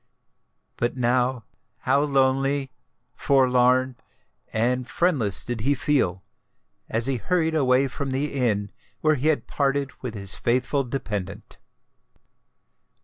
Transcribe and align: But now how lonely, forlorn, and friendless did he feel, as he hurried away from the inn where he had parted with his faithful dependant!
But 0.77 0.97
now 0.97 1.45
how 1.81 1.99
lonely, 2.01 2.71
forlorn, 3.13 3.97
and 4.51 4.89
friendless 4.89 5.43
did 5.45 5.61
he 5.61 5.75
feel, 5.75 6.23
as 6.89 7.05
he 7.05 7.17
hurried 7.17 7.53
away 7.53 7.87
from 7.87 8.09
the 8.09 8.33
inn 8.33 8.71
where 9.01 9.13
he 9.13 9.27
had 9.27 9.45
parted 9.45 9.91
with 10.01 10.15
his 10.15 10.33
faithful 10.33 10.83
dependant! 10.83 11.59